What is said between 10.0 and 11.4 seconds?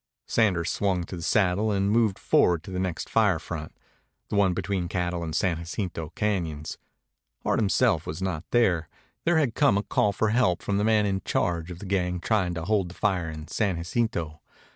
for help from the man in